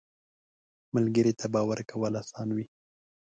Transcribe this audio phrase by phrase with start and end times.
[0.95, 2.65] ملګری ته باور کول اسانه وي